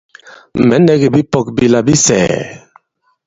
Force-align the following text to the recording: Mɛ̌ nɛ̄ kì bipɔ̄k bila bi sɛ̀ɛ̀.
Mɛ̌ 0.67 0.77
nɛ̄ 0.85 0.95
kì 1.01 1.07
bipɔ̄k 1.13 1.47
bila 1.55 1.79
bi 1.85 1.93
sɛ̀ɛ̀. 2.05 2.41